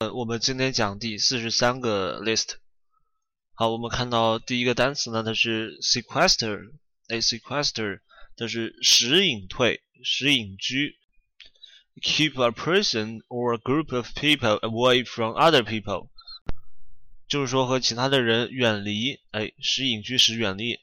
[0.00, 2.58] 呃，我们今天讲第四十三个 list。
[3.52, 6.70] 好，我们看到第一个单词呢，它是 sequester，
[7.08, 7.98] 哎，sequester，
[8.36, 10.94] 它是使隐退、使隐居。
[12.00, 16.10] Keep a person or a group of people away from other people，
[17.28, 20.74] 就是说和其他的人远离，哎，使隐居、使远离。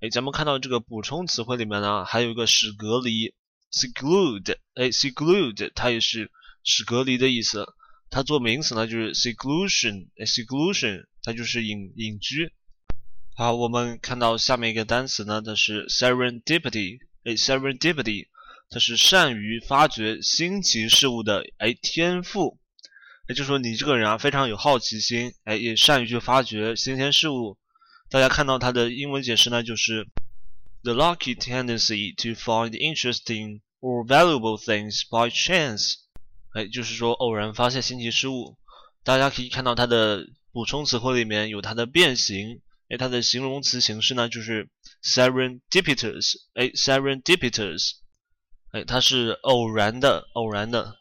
[0.00, 3.34] 哎，咱们看到这个补充词汇里面呢，还有一个使隔离
[3.70, 6.30] ，seclude，哎，seclude，它也是
[6.62, 7.66] 使隔离的意思。
[8.10, 12.52] 它做名词呢，就是 seclusion，seclusion，它就是隐隐居。
[13.36, 18.28] 好，我们看到下面一个单词呢，它是 serendipity，哎，serendipity，
[18.70, 22.60] 它是善于发掘新奇事物的哎天赋。
[23.26, 27.58] 也就是说，你这个人啊，非常有好奇心，哎，也善于去发掘新鲜事物。
[28.10, 30.06] 大家看到它的英文解释呢，就是
[30.82, 36.03] the lucky tendency to find interesting or valuable things by chance。
[36.54, 38.56] 哎，就是说偶然发现新奇事物，
[39.02, 44.70] 大家可以看到它的补充词汇里面有它的变形，哎，它的形容词形式呢就是
[45.02, 47.94] serendipitous，哎，serendipitous，
[48.70, 50.96] 哎，它是偶然的，偶然的。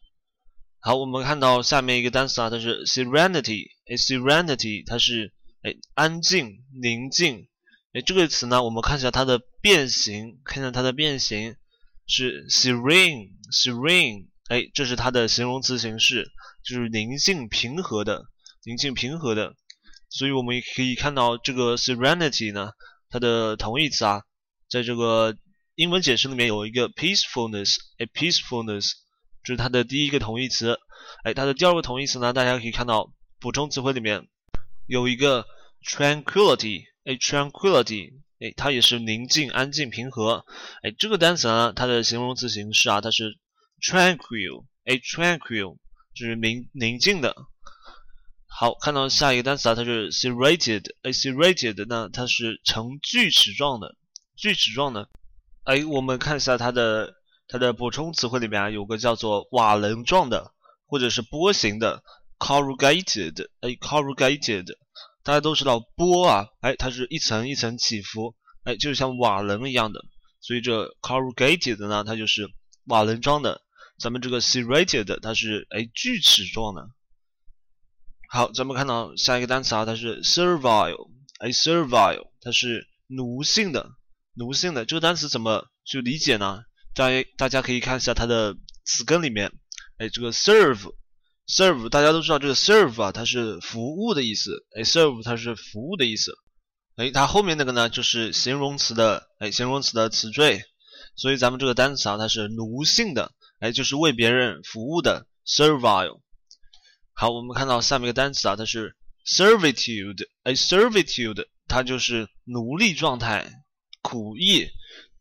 [0.80, 7.48] 好，我们看到下面一个单词啊，它是 serenity，哎，serenity，它是哎安静、宁静，
[7.94, 11.56] 哎，这个词呢，我们看一下它的变形，看一下它的变形
[12.08, 14.33] 是 serene，serene。
[14.50, 16.30] 哎，这是它的形容词形式，
[16.66, 18.26] 就是宁静平和的，
[18.66, 19.56] 宁静平和的。
[20.10, 22.72] 所以我们也可以看到这个 serenity 呢，
[23.10, 24.22] 它的同义词啊，
[24.70, 25.36] 在这个
[25.76, 28.92] 英文解释里面有一个 peacefulness，哎，peacefulness，
[29.44, 30.78] 这是它的第一个同义词。
[31.24, 34.28] 哎，它的第二个同义词呢，大家可以看到补充词汇里面
[34.88, 35.46] 有一个
[35.88, 40.46] tranquility，哎，tranquility，哎，它也是宁静、安静、平和。
[40.84, 43.40] 哎，这个单词呢，它的形容词形式啊，它是。
[43.84, 45.78] tranquil，哎，tranquil
[46.16, 47.36] 就是宁宁静的。
[48.48, 53.96] 好，看到下一个单词啊，它是 serrated，哎，serrated，那它是呈锯齿状的，
[54.38, 55.10] 锯齿状的。
[55.66, 57.16] 哎，我们看一下它的
[57.48, 60.54] 它的补充词汇里面啊，有个叫做瓦楞状的，
[60.86, 62.04] 或者是波形的
[62.40, 64.78] ，corrugated，哎，corrugated，
[65.24, 70.06] 大家都知道波啊，哎，它是一层一层起伏，哎，就是像瓦楞一样的，
[70.40, 72.48] 所以这 corrugated 呢，它就是
[72.86, 73.63] 瓦楞状的。
[74.00, 76.90] 咱们这个 serrated 它是哎锯齿状的。
[78.30, 81.10] 好，咱们看到下一个单词啊，它是 servile，
[81.40, 83.92] 哎 servile 它是奴性的，
[84.34, 86.64] 奴性的这个单词怎么去理解呢？
[86.96, 89.52] 大家大家可以看一下它的词根里面，
[89.98, 96.34] 哎这个 serve，serve 大家都知道这个 serve 啊它是服务的意思，哎 serve 它是服务的意思，
[96.96, 100.64] 哎它后面那个呢就是形容词的哎形容词的词缀，
[101.16, 103.32] 所以咱们这个单词啊它是奴性的。
[103.64, 106.20] 哎，就是为别人服务的 servile。
[107.14, 110.28] 好，我们看到下面一个单词啊，它是 servitude。
[110.44, 113.64] 哎，servitude 它就是奴隶状态、
[114.02, 114.68] 苦役。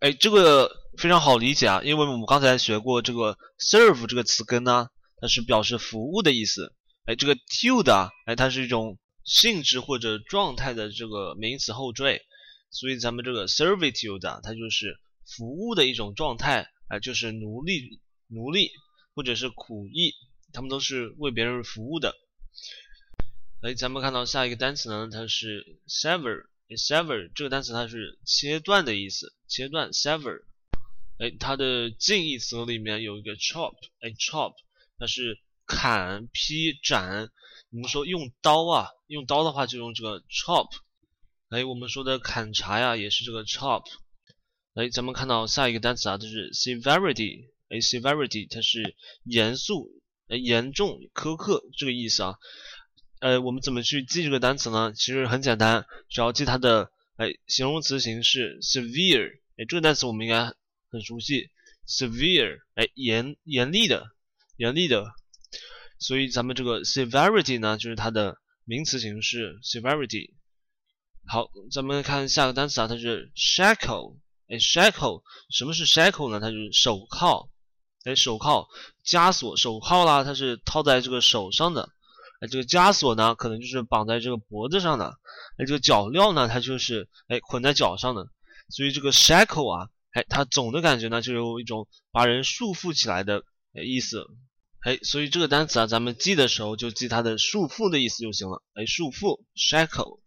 [0.00, 4.88] 哎，这个非常好理解啊，因为我们刚才学过这个 serve 这个词根呢，
[5.20, 6.74] 它是表示服务的意思。
[7.04, 12.20] 哎，这个 tude 啊，哎，它是一种性质或者状态的这个名词后缀，
[12.72, 18.00] 所以咱们这个 servitude 啊，它就是服务的一种状态，哎，就是奴隶。
[18.32, 18.70] 奴隶
[19.15, 20.15] 或者是苦役，
[20.53, 22.16] 他们都是为别人服务的。
[23.60, 26.47] 哎，咱们看到下一个单词呢，它是 sever。
[26.71, 30.44] sever 这个单词它是切断的意思，切断 sever。
[31.19, 33.75] 哎，它的近义词里面有一个 chop。
[34.00, 34.54] 哎，chop
[34.98, 37.31] 它是砍、劈、斩。
[37.71, 40.71] 我们说用刀啊，用刀的话就用这个 chop。
[41.50, 43.84] 哎，我们说的砍柴呀，也是这个 chop。
[44.75, 47.51] 哎，咱们看到下一个单词啊，就是 severity。
[47.72, 48.94] A severity 它是
[49.25, 49.88] 严肃、
[50.28, 52.34] 呃严重、苛刻这个意思啊。
[53.21, 54.93] 呃，我们怎么去记这个单词呢？
[54.94, 59.41] 其实很简单，只要记它的哎形容词形式 severe。
[59.56, 60.53] 哎，这个单词我们应该
[60.91, 61.49] 很熟悉
[61.88, 64.04] ，severe 哎严严厉的、
[64.56, 65.06] 严厉的。
[65.99, 70.34] 所以咱们这个 severity 呢，就是它的名词形式 severity。
[71.27, 74.18] 好，咱们看下个单词啊，它是 shackle。
[74.48, 76.41] 哎，shackle 什么是 shackle 呢？
[76.41, 77.48] 它就是手铐。
[78.04, 78.69] 哎，手铐、
[79.04, 81.89] 枷锁、手铐啦，它是套在这个手上的。
[82.41, 85.16] 哎，这个枷锁呢，可能就是绑在这个脖子上的。
[85.59, 88.27] 哎，这个脚镣呢，它就是哎捆在脚上的。
[88.69, 93.45] 所以这个 shackle 啊，哎，它总的感觉呢，就有一种把人束缚起来的
[93.84, 94.27] 意思。
[94.81, 98.65] 哎，所以这个单词啊，咱们记的时候就记它的束缚的意思就行了。
[98.75, 100.19] 哎，束缚 shackle。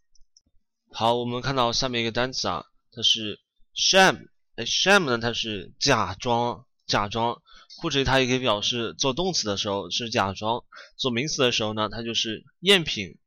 [0.94, 2.64] 好，我们看到下面一个单词啊，
[2.94, 3.42] 它是
[3.76, 4.30] sham。
[4.56, 6.66] 哎，sham 呢，它是假装。
[6.88, 7.42] 假装，
[7.82, 10.64] 或者它也可以表示做动词的时候是假装，
[10.98, 13.18] 做名词的时候呢，它就是赝品。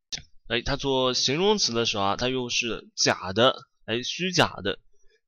[0.49, 4.79] 哎，它做形容词的时候啊，它又是假的，哎，虚假的。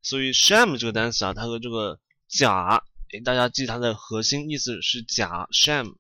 [0.02, 2.82] 所以 sham 这个单词啊，它和这个假，
[3.12, 5.96] 哎，大家记它的核心意思是假 sham。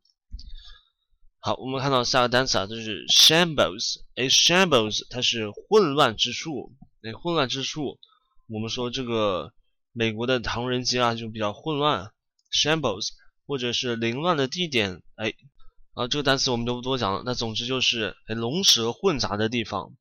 [1.38, 6.72] 好，我们看到下个单词啊，这是 shambles，哎，shambles 它是混乱之处，
[7.02, 7.98] 哎，混乱之处。
[8.48, 9.52] 我们说这个
[9.92, 12.10] 美国的唐人街啊，就比较混乱
[12.52, 13.08] ，shambles，
[13.46, 15.34] 或者是凌乱的地点，哎。
[15.92, 17.22] 啊，这个单词我们就不多讲了。
[17.26, 19.92] 那总之就是哎龙蛇混杂的地方。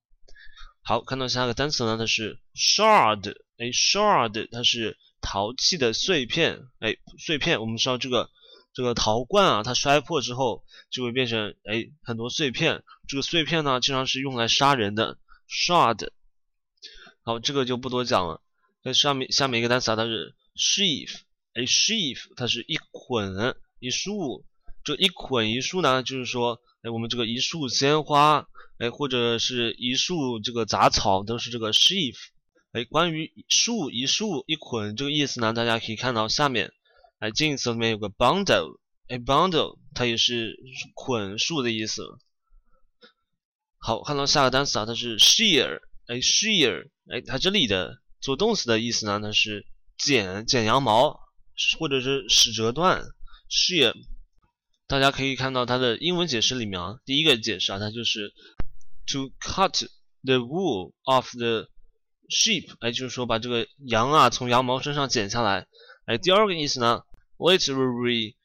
[0.83, 7.59] 好，看到下一个单词呢，它是 shard，哎，shard 它是陶器的碎片，哎，碎片。
[7.59, 8.29] 我们知道这个
[8.71, 12.83] 这个陶罐啊，它摔破之后就会变成哎很多碎片。
[13.07, 15.17] 这个碎片呢，经常是用来杀人的
[15.49, 16.11] shard。
[17.23, 18.41] 好，这个就不多讲了。
[18.83, 21.15] 那上面下面一个单词啊，它是 sheaf，
[21.59, 24.45] a，sheaf 它是一捆一束。
[24.81, 28.47] 这一捆一束呢，就是说，哎，我们这个一束鲜花，
[28.77, 32.15] 哎，或者是一束这个杂草，都是这个 sheaf。
[32.71, 36.71] 哎，关于束一束一捆这个意思呢，大家可以看到下面，
[37.19, 38.79] 哎，近义词里面有个 bundle，
[39.09, 40.57] 哎，bundle 它也是
[40.95, 42.17] 捆束的意思。
[43.79, 49.65] 好，看到下个单词啊，它是 shear，哎，shear，哎，它这里的做动词的意思呢，它是
[49.97, 51.19] 剪剪羊毛，
[51.79, 53.03] 或者是使折断
[53.50, 53.94] ，shear。
[54.88, 58.33] 大家可以看到它的英文解释里面啊，第一个解释啊，它就是
[59.06, 59.88] to cut
[60.23, 61.69] the wool off the
[62.29, 65.67] sheep，哎，就是说把这个羊啊从羊毛身上剪下来。
[66.06, 67.03] 哎，第二个意思呢
[67.38, 68.35] ，literally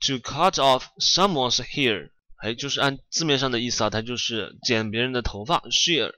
[0.00, 6.12] to cut off someone's hair，哎，就是按字面上的意思啊，它就是剪别人的头发，shear。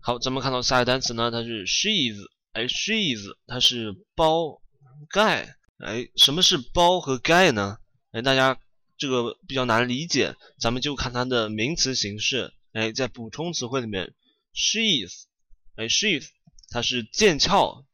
[0.00, 4.61] 好，咱们看到下一个单词呢，它是 sheath，哎，sheath 它是包
[5.08, 7.78] 盖，哎，什么是包和盖呢？
[8.12, 8.58] 哎，大家。
[8.98, 12.52] 这个比较难理解，咱们就看它的名词形式。
[12.72, 14.14] 哎，在补充词汇里面
[14.54, 15.24] ，sheath，
[15.74, 16.28] 哎，sheath，
[16.68, 17.84] 它是剑鞘，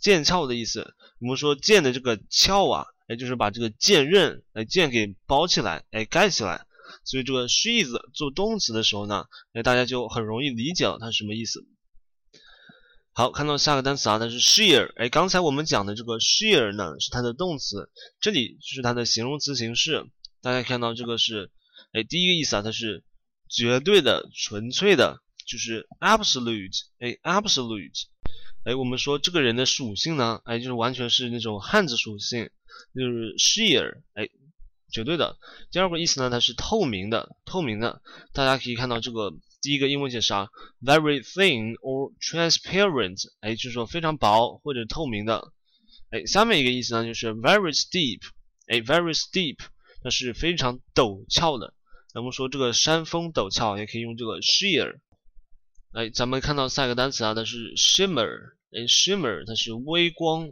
[0.00, 0.94] 剑鞘的意思。
[1.20, 6.64] 我们说剑的这个鞘啊，哎，就是把这个剑刃，哎，剑给包起来，哎，盖起来。
[7.02, 11.66] 所以这个 sheath 做动词的时候呢，哎，大家就很容易理解了它是什么意思。
[13.18, 17.88] 好，看到下个单词啊，它是 share 哎，刚才我们讲的这个 share 呢，是它的动词，
[18.20, 20.04] 这里就是它的形容词形式。
[20.42, 21.50] 大家看到这个是，
[21.94, 23.04] 哎，第一个意思啊，它是
[23.48, 28.02] 绝对的、纯粹的，就是 absolute，哎，absolute，
[28.64, 32.50] 哎，我们说这个人的属性呢，哎，就是完全是那种汉子属性，
[32.94, 34.28] 就是 sheer，哎，
[34.92, 35.38] 绝对的。
[35.70, 38.02] 第二个意思呢，它是透明的，透明的。
[38.34, 39.32] 大家可以看到这个
[39.66, 40.48] 第一个英文解释啊
[40.80, 45.52] ，very thin or transparent，哎，就是说非常薄或者透明的。
[46.10, 48.20] 哎，下面一个意思呢，就是 very steep，
[48.68, 49.56] 哎，very steep。
[50.04, 51.74] 那是非常陡峭的。
[52.14, 55.00] 咱们说这个山峰陡峭，也可以用这个 sheer。
[55.94, 58.52] 哎，咱们看到下一个单词啊，它是 shimmer。
[58.70, 60.48] 哎，shimmer 它是微光。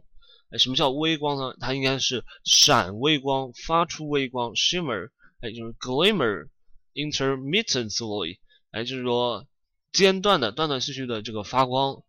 [0.50, 1.56] 哎，什么叫微光呢？
[1.60, 4.54] 它应该是闪微光，发出微光。
[4.54, 5.10] shimmer
[5.40, 6.48] 哎，就是 glimmer
[6.94, 8.38] intermittently。
[8.74, 9.46] 哎，就是说
[9.92, 12.02] 间断的、断断续续的这个发光。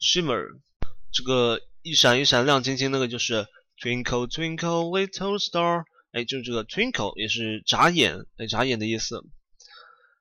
[0.00, 0.46] shimmer
[1.12, 3.46] 这个一闪一闪亮晶晶，那个就是
[3.80, 5.84] twinkle twinkle little star。
[6.12, 9.24] 哎，就是这个 twinkle 也是眨眼，哎，眨眼的意思。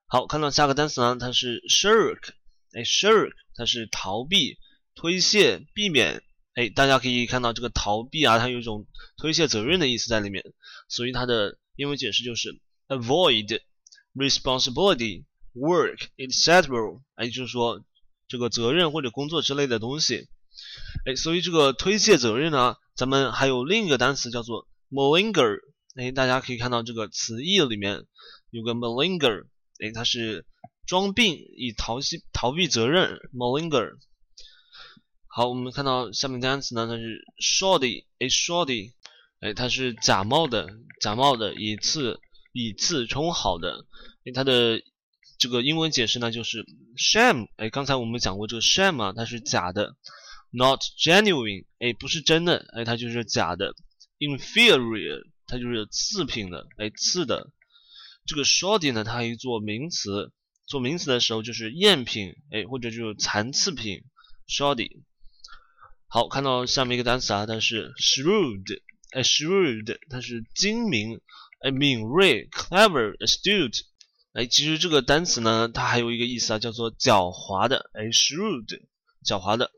[0.07, 2.29] 好，看到下个单词呢，它是 shirk，
[2.73, 4.57] 哎，shirk 它是逃避、
[4.95, 6.23] 推卸、避免。
[6.53, 8.87] 哎，大家可以看到这个逃避啊，它有一种
[9.17, 10.43] 推卸责任的意思在里面，
[10.89, 13.61] 所以它的英文解释就是 avoid
[14.13, 17.01] responsibility, work, etc.
[17.15, 17.83] 哎，就是说
[18.27, 20.27] 这个责任或者工作之类的东西。
[21.05, 25.59] 哎，所以这个推卸责任呢，咱们还有另一个单词叫做 malinger。
[25.95, 28.05] 哎，大家可以看到这个词义里面
[28.49, 29.45] 有个 malinger，
[29.79, 30.45] 哎，它是
[30.85, 33.97] 装病以逃避逃避责任 malinger。
[35.27, 38.93] 好，我们看到下面单词呢，它是 shoddy，哎，shoddy，
[39.39, 40.67] 哎，它是假冒的，
[40.99, 42.19] 假冒的，以次
[42.51, 43.85] 以次充好的。
[44.25, 44.81] 哎，它的
[45.41, 46.63] 这个英文解释呢就是
[46.95, 49.95] sham，哎，刚才我们讲过这个 sham 啊，它是假的
[50.51, 53.73] ，not genuine，哎，不是真的，哎，它就是假的
[54.19, 55.23] ，inferior。
[55.47, 57.51] 它就是次品的，哎，次的。
[58.25, 60.31] 这个 shoddy 呢，它可以做名词，
[60.65, 64.03] 做名词的时候就是赝品，哎，或者就是残次品
[64.47, 65.01] ，shoddy。
[66.07, 68.81] 好，看到下面一个单词啊，它是 shrewd，
[69.11, 71.19] 哎，shrewd，它是精明，
[71.61, 73.81] 哎，敏锐，clever，astute。
[74.33, 78.81] 哎，其实这个单词呢，它还有一个意思啊，叫做狡猾的，哎，shrewd，
[79.25, 79.71] 狡猾的。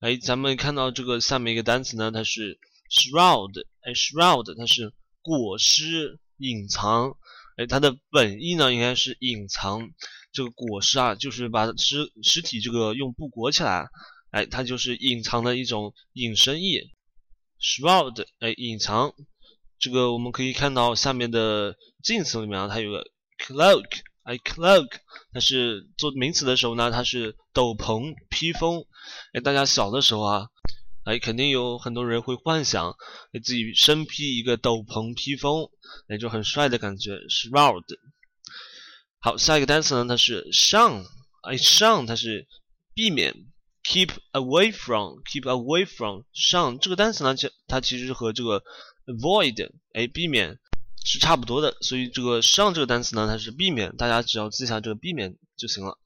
[0.00, 2.58] 哎，咱们看到这个下面一个单词呢，它是
[2.90, 7.16] shroud，哎，shroud 它是裹尸、隐藏，
[7.56, 9.90] 哎，它的本意呢应该是隐藏。
[10.32, 13.88] 这个裹尸啊，就是把尸尸体这个用布裹起来，
[14.30, 16.90] 哎，它就是隐藏的一种隐身意。
[17.60, 19.14] shroud，哎，隐藏。
[19.78, 23.06] 这个我们可以看到下面的近词里面啊，它有个
[23.38, 23.86] cloak，
[24.22, 24.88] 哎，cloak，
[25.32, 28.84] 它是做名词的时候呢，它是斗篷、披风。
[29.32, 30.48] 哎，大家小的时候啊，
[31.04, 32.96] 哎，肯定有很多人会幻想
[33.32, 35.70] 给自己身披一个斗篷、披风，
[36.08, 37.12] 哎，就很帅的感觉。
[37.28, 37.84] shroud。
[39.20, 41.04] 好，下一个单词呢，它是 shun，
[41.42, 42.46] 哎，shun 它是
[42.94, 43.34] 避免
[43.82, 48.62] ，keep away from，keep away from，shun 这个单词呢，其它其实和这个
[49.06, 50.58] avoid，哎，避免
[51.06, 56.00] 是差不多的，所以这个上这个单词呢，它是避免，大家只要记下这个避免就行了。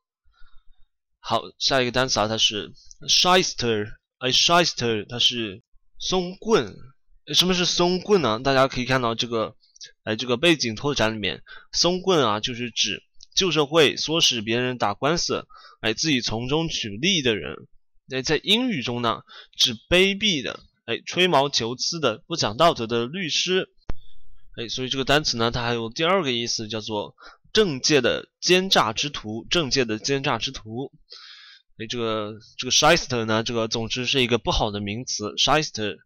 [1.18, 2.70] 好，下一个单词啊，它是
[3.08, 3.86] shyster，
[4.18, 5.62] 哎，shyster 它是
[5.98, 6.76] 松棍，
[7.34, 8.40] 什么是松棍呢？
[8.40, 9.56] 大家可以看到这个，
[10.04, 11.42] 哎，这个背景拓展里面，
[11.72, 13.02] 松棍啊，就是指。
[13.34, 15.46] 旧社会唆使别人打官司，
[15.80, 17.56] 哎，自己从中取利的人，
[18.10, 19.22] 哎，在英语中呢，
[19.56, 23.70] 指卑鄙的，哎，吹毛求疵的，不讲道德的律师，
[24.56, 27.14] 哎，所以这个单词呢，它还有第二个意思，叫做
[27.52, 30.92] 政界的奸诈之徒，政界的奸诈之徒，
[31.78, 35.96] 哎，这个这个 shyster 呢，这个总之是一个不好的名词，shyster。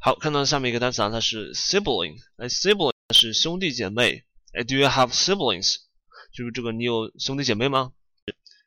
[0.00, 5.76] 好，看到下面一个单词啊，它是 sibling，哎，sibling 是兄弟姐妹，哎，Do you have siblings？
[6.32, 7.92] 就是这个，你有兄弟姐妹吗？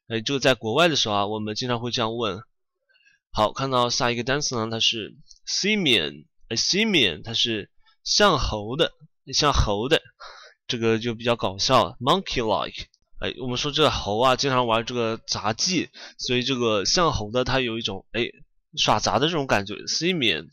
[0.07, 2.41] 哎，这个在国外的时候啊，我们经常会这样问。
[3.31, 5.15] 好，看到下一个单词呢，它是
[5.47, 7.69] simian，哎，simian 它是
[8.03, 8.93] 像猴的，
[9.33, 10.01] 像猴的，
[10.67, 12.85] 这个就比较搞笑，monkey-like。
[13.19, 18.27] 哎，我们说这个猴啊，经常玩这个杂技，所以这个像猴的它有一种哎
[18.75, 20.47] 耍杂的这种感觉，simian。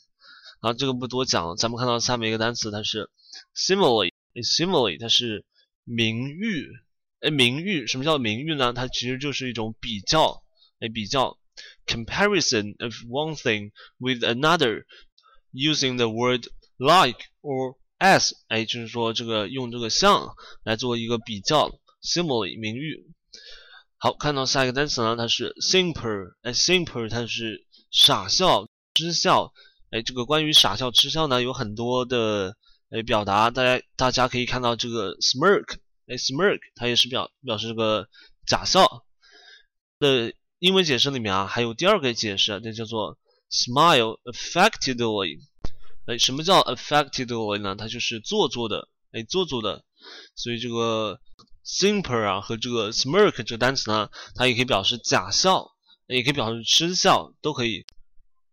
[0.61, 3.09] 然后这个不多讲了，咱们看到下面一个单词，它是
[3.57, 5.45] simile，哎，simile 它是
[5.85, 6.69] 名誉。
[7.21, 8.73] 哎，名誉，什么叫名誉呢？
[8.73, 10.43] 它其实就是一种比较，
[10.79, 11.39] 哎，比较
[11.87, 14.85] ，comparison of one thing with another
[15.53, 16.47] using the word
[16.79, 21.71] like or as，哎，就是说这个用这个像来做一个比较
[22.03, 23.05] ，simile 名誉。
[23.97, 29.53] 好，看到下一个单词呢，它是 simper，哎，simper 它是傻笑、嗤笑，
[29.91, 32.57] 哎，这个关于傻笑、痴笑呢有很多的
[32.91, 35.79] 哎表达，大家大家可以看到这个 smirk。
[36.07, 38.09] 哎，smirk 它也是表表示这个
[38.47, 39.05] 假笑
[39.99, 43.19] 的英文解释里面啊，还有第二个解释，那叫做
[43.51, 45.41] smile affectedly。
[46.09, 47.77] 哎，什么叫 affectedly 呢？
[47.77, 49.85] 它就是做作的，哎，做作的。
[50.35, 51.21] 所以这个
[51.67, 55.71] simper 啊和这个 smirk 这个单词呢，它也可以表示假笑，
[56.07, 57.85] 也可以表示痴笑，都可以。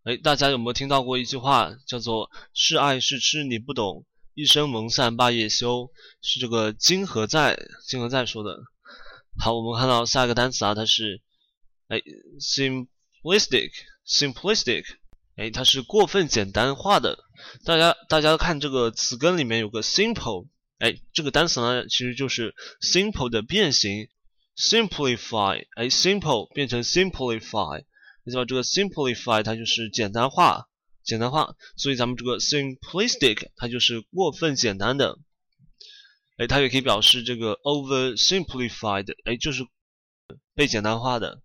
[0.03, 4.05] 哎，大家有没有听到过一句话，叫做是爱是痴你不懂？
[4.33, 5.89] 一生蒙散罢夜休，
[6.21, 7.57] 是这个金何在
[7.87, 8.59] 金何在说的。
[9.39, 11.21] 好，我们看到下一个单词啊，它是
[11.87, 12.01] 哎
[12.41, 13.71] ，simplistic
[14.05, 14.83] simplistic，
[15.35, 17.19] 哎，它是过分简单化的。
[17.65, 20.47] 大家大家看这个词根里面有个 simple，
[20.79, 24.07] 哎，这个单词呢其实就是 simple 的变形
[24.57, 27.83] ，simplify，哎，simple 变成 simplify，
[28.23, 30.67] 你知道这个 simplify 它就是简单化。
[31.03, 35.19] 简单化，所以咱们这个 simplistic 它就是过分简单的，
[36.37, 39.67] 哎，它也可以表示这个 over simplified，哎，就是
[40.55, 41.43] 被简单化的。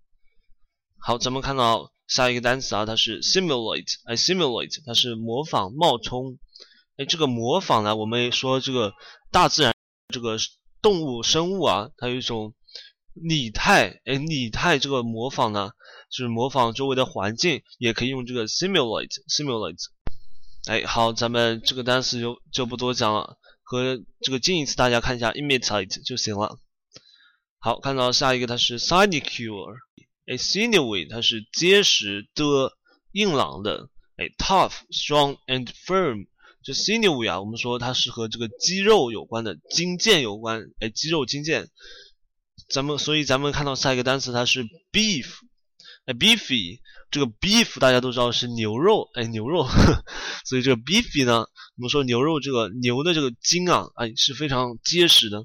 [0.99, 6.39] 好，咱们看到下一个单词啊，它是 simulate，哎，simulate 它是模仿、冒充，
[6.99, 8.93] 哎，这个模仿呢，我们说这个
[9.31, 9.75] 大自然
[10.13, 10.37] 这个
[10.83, 12.55] 动物生物啊，它有一种
[13.15, 15.71] 拟态，哎，拟态这个模仿呢。
[16.11, 19.79] 就是模仿周围的环境，也可以用这个 simulate，simulate。
[20.67, 26.59] 哎，好，咱们这个单词就就不多讲了，和这个近义词大家看一下 imitate 就行了。
[27.61, 29.77] 好，看到下一个它是 sinecure，
[30.31, 32.73] 哎，sinewy 它是结实的、
[33.11, 36.29] 硬朗的，哎，tough，strong and firm。
[36.63, 41.67] 这 sinewy 啊，我们说它是和这个肌肉有关的、筋腱有关，哎，肌肉、筋腱。
[42.69, 45.27] 咱们所以咱们看到下一个单词它是 beef。
[46.05, 46.79] 哎，beefy，
[47.11, 49.67] 这个 beef 大家都知道是牛肉，哎，牛肉，
[50.47, 55.45] 所以这个 beefy 呢，我们说牛肉这个牛的这个筋啊，哎，是非常结实的，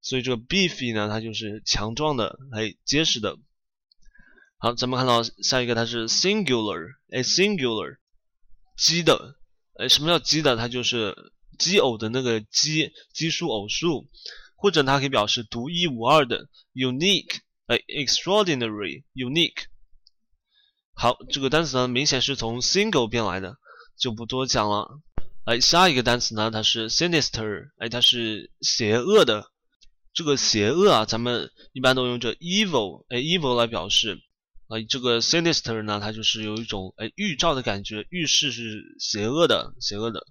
[0.00, 3.36] 所以这个 beefy 呢，它就是强壮的，哎，结实的。
[4.64, 7.98] 好，咱们看到下一个它是 singular，哎，singular，
[8.78, 9.36] 奇的，
[9.78, 10.56] 哎，什么叫奇的？
[10.56, 11.14] 它就是
[11.58, 14.08] 奇偶的那个奇，奇数偶数，
[14.56, 19.64] 或者它可以表示独一无二的，unique，哎，extraordinary，unique。
[20.94, 23.58] 好，这个单词呢，明显是从 single 变来的。
[23.98, 24.98] 就不多讲了。
[25.44, 29.50] 哎，下一个单词呢，它是 sinister，哎，它是邪恶的。
[30.14, 34.18] 这个邪恶啊，咱们一般都用这 evil，哎，evil 来表示。
[34.82, 40.26] 这个 sinister 呢，它就是有一种哎预兆的感觉，预示是邪恶的，邪恶的。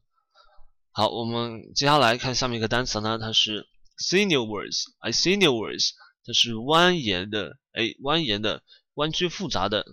[0.92, 5.92] 好，我们接下来看下面一个单词呢，它是 sinuous，哎，sinuous，
[6.26, 8.62] 它是蜿蜒的，哎，蜿蜒的，
[8.96, 9.86] 弯曲复杂的。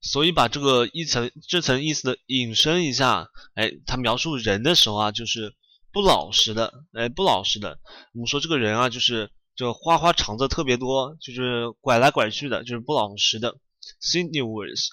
[0.00, 5.54] 所以把这个一层这层意思的引申一下，哎，它描述人的时候啊，就是
[5.92, 7.78] 不老实的，哎，不老实的。
[8.12, 13.56] 我们说这个人啊，就是这花花肠子特别多，就是拐来拐去的，就是不老实的。
[14.00, 14.88] sinuous，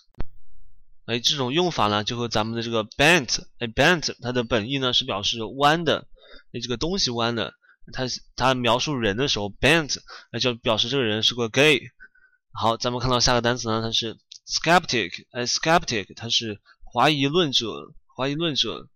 [1.05, 6.07] 哎，这种用法呢，就和咱们的这个 bent，哎，bent，它的本意呢是表示弯的，
[6.53, 7.53] 哎，这个东西弯的，
[7.93, 8.03] 它
[8.35, 9.97] 它描述人的时候，bent，
[10.31, 11.81] 那就表示这个人是个 gay。
[12.51, 16.59] 好，咱们看到下个单词呢，它是 skeptic，哎，skeptic，它是
[16.93, 18.87] 怀疑论者，怀疑论者，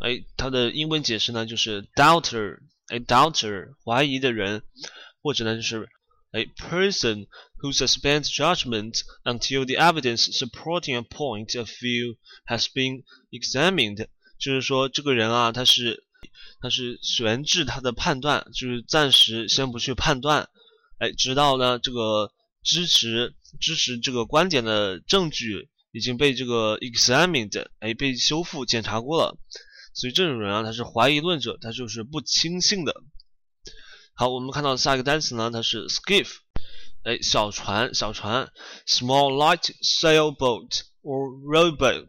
[0.00, 2.58] 哎，它的英文解释呢就是 doubter，
[2.88, 4.62] 哎，doubter，怀疑的人，
[5.22, 5.88] 或者呢就是。
[6.34, 7.26] A person
[7.58, 16.04] who suspends judgment until the evidence supporting a point of view has been examined，就是说这个人啊，他是
[16.60, 20.48] 他是悬置他的判断，就是暂时先不去判断，
[20.98, 22.32] 哎，直到呢这个
[22.64, 29.38] 支持支持这个观点的证据已经被这个 examined，哎，被修复检查过了，
[29.94, 33.02] 所以这种人啊，他是怀疑论者，他就是不轻信的。
[34.16, 36.36] 好，我们看到下一个单词呢，它是 skiff，
[37.02, 38.48] 哎，小船，小船
[38.86, 42.06] ，small light sailboat or rowboat，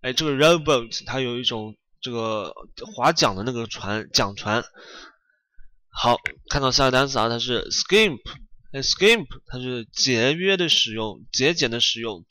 [0.00, 2.54] 哎，这个 rowboat 它有一种这个
[2.94, 4.62] 划桨的那个船，桨船。
[5.88, 8.20] 好，看到下一个单词啊，它是 skimp，
[8.70, 12.24] 哎，skimp 它是节约的使用，节俭的使用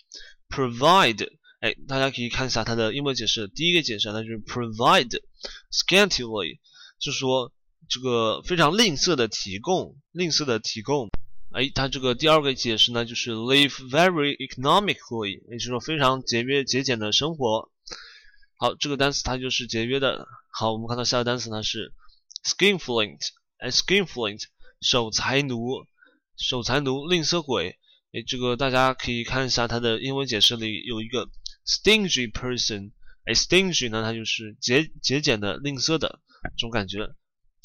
[0.47, 5.21] ，provide，哎，大家可以看一下它的英文解释，第一个解释它就是 provide
[5.73, 6.59] scantily，
[7.01, 7.51] 就是说。
[7.87, 11.09] 这个非常吝啬的提供，吝啬的提供。
[11.51, 17.71] 哎，它这个第二个解释呢，就是 live very economically，也就是说非常节约节俭的生活。
[18.57, 20.27] 好，这个单词它就是节约的。
[20.51, 21.93] 好，我们看到下个单词呢是
[22.43, 23.19] skinflint，
[23.57, 24.43] 哎，skinflint，
[24.81, 25.85] 守财奴，
[26.37, 27.79] 守财奴，吝啬鬼。
[28.11, 31.29] 哎，这个大家可以看一下它的英文解释里有一个
[31.65, 32.91] stingy person，
[33.25, 37.09] 哎，stingy 呢，它就是节节俭的、吝啬的这种感觉。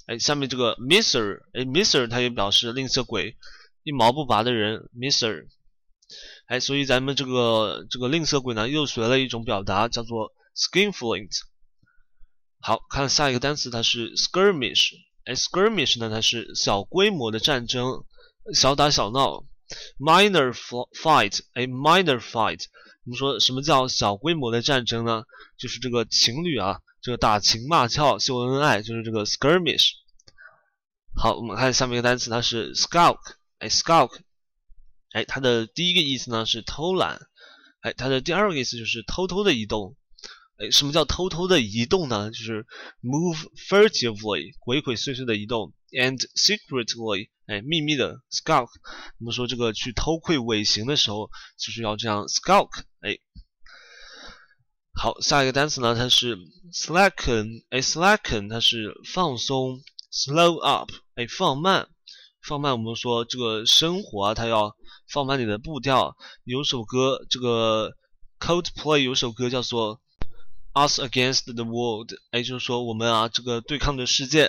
[0.06, 3.36] 哎，下面这个 miser，哎，miser，它也表示吝啬鬼，
[3.84, 5.46] 一毛不拔的人，miser。
[6.46, 11.30] 哎，所以咱们这个这个吝啬鬼呢，又学了一种表达，叫做 skinflint。
[12.60, 14.92] 好看下一个单词，它是 skirmish。
[15.24, 18.04] 哎，skirmish 呢，它是小规模的战争，
[18.52, 19.44] 小打小闹
[19.98, 21.40] ，minor fight。
[21.54, 22.64] 哎，minor fight。
[23.06, 25.24] 我们说什么叫小规模的战争呢？
[25.58, 26.80] 就是这个情侣啊。
[27.04, 29.90] 这个打情骂俏、秀恩爱，就是这个 skirmish。
[31.14, 33.18] 好，我们看下面一个单词，它是 skulk。
[33.58, 34.20] 哎，skulk，
[35.10, 37.20] 哎，它的第一个意思呢是偷懒。
[37.82, 39.98] 哎，它的第二个意思就是偷偷的移动。
[40.56, 42.30] 哎，什么叫偷偷的移动呢？
[42.30, 42.64] 就是
[43.02, 48.70] move furtively，鬼鬼祟祟的移动，and secretly，哎，秘密的 skulk。
[49.18, 52.70] 我们说这个去偷窥尾行的时候，就是要这样 skulk。
[53.00, 53.18] 哎。
[54.96, 55.94] 好，下一个单词呢？
[55.96, 56.38] 它是
[56.72, 61.88] slacken，哎，slacken 它是放松，slow up，哎，放慢，
[62.40, 62.72] 放慢。
[62.72, 64.76] 我们说这个生活啊，它要
[65.10, 66.16] 放慢你的步调。
[66.44, 67.96] 有首歌，这个
[68.38, 70.00] Coldplay 有首歌叫做
[70.74, 74.48] Us Against the World，哎，就是说我们啊，这个对抗的世界。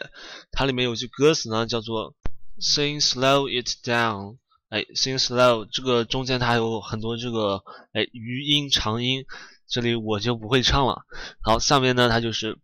[0.51, 2.13] 它里面有句歌词呢，叫做
[2.59, 4.37] Sing slow it down，
[4.69, 9.25] 哎，sing slow，这个中间它还有很多这个哎余音长音。
[9.75, 11.05] 这里我就不会唱了。
[11.41, 12.57] 好，下面呢，它就是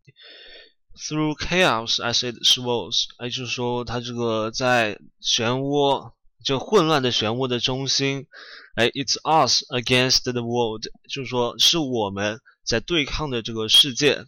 [0.95, 8.27] through chaos as it swirls，哎，就是说它这个在漩涡，就混乱的漩涡的中心，
[8.75, 14.23] 哎，it's us against the world，就是说是我们在对抗的这个世界。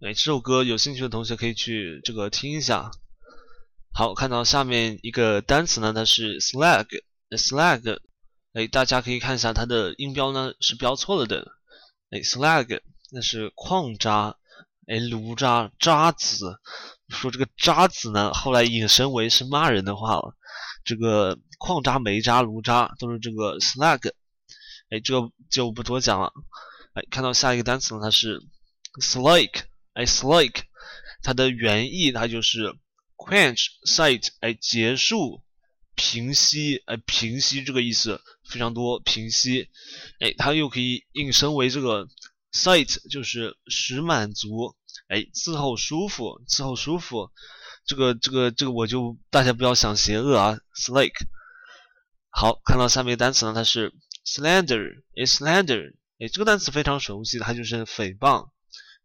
[0.00, 2.92] 哎，这首歌有兴趣的同学可以去这个听一下。
[3.92, 7.98] 好，看到下面一个单词呢，它是 slag，slag，
[8.52, 11.57] 哎，大家可以看一下它的音标呢是标错了的。
[12.10, 14.36] 哎，slag 那是矿渣，
[14.86, 16.58] 哎，炉渣渣子。
[17.08, 20.34] 说这个渣子呢，后来引申为是骂人的话了。
[20.84, 24.12] 这个矿渣、煤渣、炉渣都是这个 slag。
[24.90, 26.32] 哎，这个就不多讲了。
[26.94, 28.40] 哎，看到下一个单词呢，它是
[29.02, 29.64] slake。
[29.92, 30.62] 哎，slake
[31.22, 32.74] 它的原意它就是
[33.16, 34.28] quench、sight。
[34.40, 35.42] 哎，结束。
[35.98, 39.00] 平息，哎，平息这个意思非常多。
[39.00, 39.68] 平息，
[40.20, 42.06] 哎，它又可以引申为这个
[42.52, 44.76] ，sight 就是使满足，
[45.08, 47.32] 哎，伺候舒服，伺候舒服。
[47.84, 51.26] 这个这个这个我就大家不要想邪恶啊，slake。
[52.30, 53.92] 好，看到下面一个单词呢，它是
[54.24, 58.50] slander，slander，哎，这个单词非常熟悉，它就是诽谤，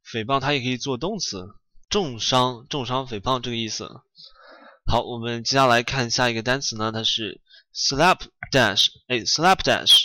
[0.06, 1.48] 诽谤它也可以做动词，
[1.90, 3.90] 重伤，重伤，诽谤这个意思。
[4.86, 7.42] 好，我们接下来看下一个单词呢，它是
[7.74, 10.04] slapdash，哎，slapdash，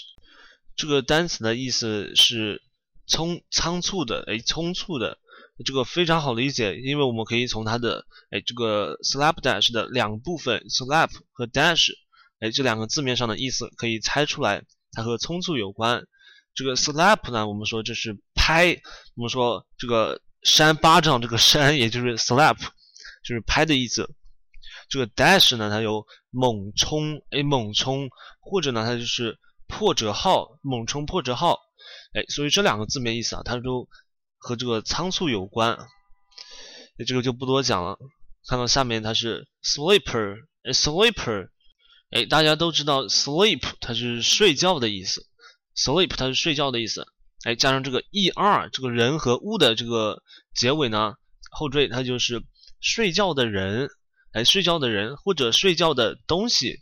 [0.76, 2.62] 这个单词的意思是
[3.06, 5.18] 匆仓促的，哎，匆促的。
[5.64, 11.90] 这个非常好理解，因为我们可以从它的哎这个 slapdash 的两部分 slap 和 dash
[12.38, 14.62] 哎这两个字面上的意思可以猜出来，
[14.92, 16.06] 它和匆促有关。
[16.54, 18.80] 这个 slap 呢，我们说这是拍，
[19.16, 22.56] 我们说这个扇巴掌，这个扇也就是 slap，
[23.24, 24.08] 就是拍的意思。
[24.88, 28.08] 这个 dash 呢，它有猛冲哎猛冲，
[28.40, 31.58] 或者呢它就是破折号，猛冲破折号
[32.14, 33.88] 哎，所以这两个字面意思啊，它都。
[34.40, 35.76] 和这个仓促有关，
[36.96, 37.98] 那这个就不多讲了。
[38.46, 41.48] 看到下面它是 sleeper，哎，sleeper，
[42.10, 45.26] 哎，大家都知道 sleep 它是睡觉的意思
[45.74, 47.04] ，sleep 它是睡觉的意思，
[47.42, 50.22] 哎，加上这个 er 这个人和物的这个
[50.54, 51.16] 结尾呢，
[51.50, 52.40] 后缀它就是
[52.80, 53.90] 睡觉的人，
[54.32, 56.80] 哎，睡觉的人或者睡觉的东西，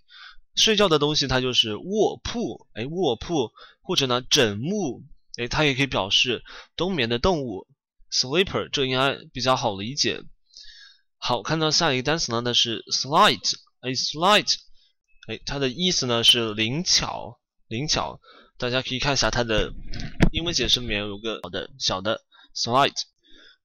[0.54, 5.04] 睡觉的东西它就是卧铺，哎，卧铺或者呢枕木。
[5.38, 6.42] 哎，它也可以表示
[6.76, 7.66] 冬眠的动物
[8.10, 10.22] ，sleeper，这应该比较好理解。
[11.18, 14.54] 好，看到下一个单词呢，那是 slight，哎，slight，
[15.28, 18.18] 哎，它的意思呢是灵巧，灵巧。
[18.56, 19.74] 大家可以看一下它的
[20.32, 22.22] 英文解释里面有个好的小的
[22.54, 22.96] slight，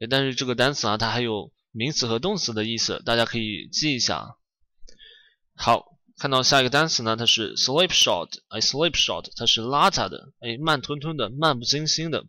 [0.02, 4.38] 哎，但是这个单词啊，它还有名词和动词的意思，大家可以记一下。
[5.56, 5.90] 好。
[6.18, 12.24] 看到下一个单词呢，它是 slipshod，哎，slipshod，它是邋遢的，哎，慢吞吞的，漫不经心的，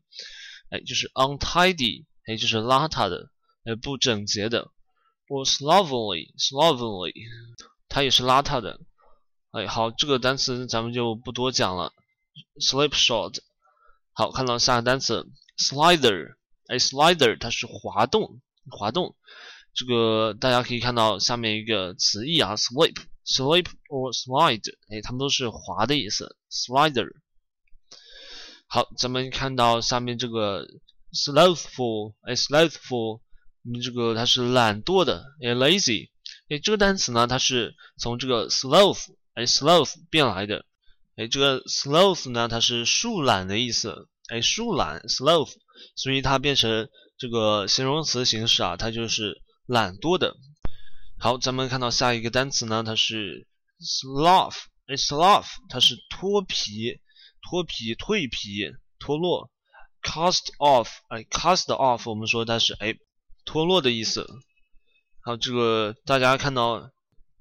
[0.71, 3.29] 哎，就是 untidy，哎，就是邋遢的，
[3.65, 4.71] 哎，不整洁的，
[5.29, 7.13] 或 slovenly，slovenly，
[7.91, 8.81] 它也是邋遢的，
[9.51, 11.93] 哎，好，这个单词咱们就不多讲了
[12.63, 13.41] ，slipshod，
[14.15, 15.29] 好，看到下个单词
[15.59, 16.37] slider，
[16.69, 19.17] 哎，slider，它是滑动，滑动，
[19.75, 22.97] 这个大家可以看到下面一个词义啊，slip。
[23.25, 26.35] Slip or slide，哎，它们都是滑的意思。
[26.51, 27.09] Slider。
[28.67, 30.67] 好，咱们看到下面这个
[31.13, 33.21] slothful，哎，slothful，
[33.63, 36.11] 你这个它是懒惰的，哎，lazy，
[36.49, 40.67] 哎，这个单词呢，它是从这个 sloth，哎，sloth 变来的，
[41.15, 45.53] 哎，这个 sloth 呢，它是树懒的意思，哎，树懒，sloth，
[45.95, 46.89] 所以它变成
[47.23, 50.35] 这个形容词形式啊，它就是懒惰的。
[51.21, 53.47] 好，咱们看到下一个单词呢，它是
[53.79, 54.57] slough，
[54.89, 56.99] 哎，slough，它是脱皮、
[57.41, 59.53] 脱皮、蜕皮、脱落
[60.03, 62.97] ，cast off，哎，cast off，我们说它是哎
[63.45, 64.27] 脱落的意思。
[65.21, 66.91] 好，这个大家看到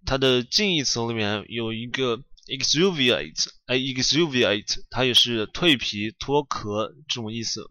[0.06, 7.68] 它的近义词里面有一个 exuviate，哎，exuviate，它也是蜕皮、脱壳这种意思。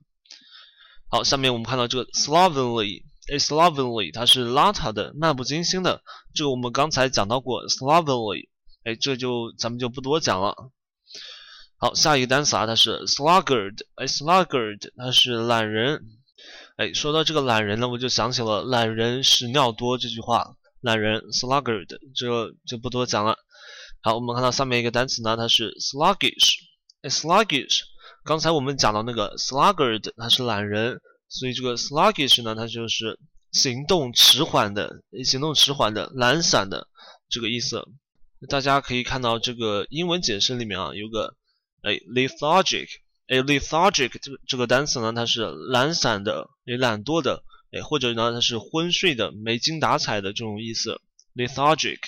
[1.11, 3.03] 好，下面我们看到这个 slovenly。
[3.39, 6.03] slovenly，它是邋遢的、漫不经心的。
[6.35, 8.49] 这个我们刚才讲到过，slovenly，
[8.85, 10.71] 哎，这就咱们就不多讲了。
[11.79, 16.01] 好，下一个单词啊，它是 sluggard，哎，sluggard，它是懒人。
[16.77, 20.57] 哎，说到这个懒人呢，我就想起了“懒人屎尿多”这句话。
[20.81, 23.37] 懒人 sluggard，这就不多讲了。
[24.01, 26.55] 好，我们看到下面一个单词呢，它是 sluggish，
[27.03, 27.83] 哎，sluggish。
[28.25, 31.01] 刚才我们讲到那个 sluggard，它是懒人。
[31.33, 33.17] 所以这个 sluggish 呢，它就是
[33.53, 36.89] 行动迟缓的、行动迟缓的、懒散的
[37.29, 37.87] 这个意思。
[38.49, 41.37] 大家可以看到这个英文解释里面啊，有个
[41.83, 42.89] 哎 lethargic，
[43.29, 51.01] 哎 lethargic 这个这个单词呢，它是懒散的、也懒惰的，哎或者呢它是昏睡的、没精打采的这种意思。
[51.37, 51.99] lethargic，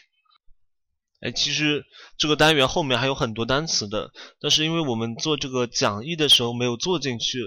[1.23, 1.85] 哎其实
[2.19, 7.39] 这个单元后面还有很多单词的，但是因为我们做这个讲义的时候没有做进去。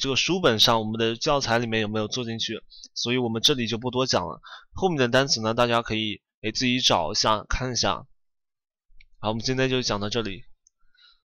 [0.00, 2.60] 这个书本上，我们的教材里面有没有做进去？
[2.94, 4.40] 所以我们这里就不多讲了。
[4.72, 8.04] 后面的单词呢，大家可以诶自己找一下看一下。
[9.20, 10.42] 好，我们今天就讲到这里。